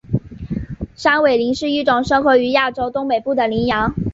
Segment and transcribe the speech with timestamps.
[0.95, 3.93] 山苇羚是一种生活于非洲东北部的羚羊。